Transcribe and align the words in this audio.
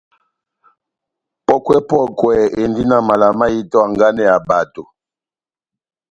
Pɔ́kwɛ-pɔkwɛ 1.45 2.31
endi 2.61 2.83
na 2.89 2.97
mala 3.07 3.27
mahitɛ 3.39 3.75
ó 3.79 3.83
hanganɛ 3.85 4.23
ya 4.29 4.35
bato. 4.47 4.83